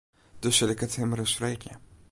Dus 0.41 0.55
sil 0.57 0.71
ik 0.73 0.81
it 0.85 0.97
him 0.99 1.11
ris 1.19 1.33
freegje. 1.37 1.73